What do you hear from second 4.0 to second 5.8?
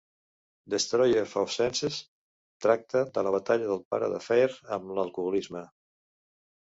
de Fair amb l'alcoholisme.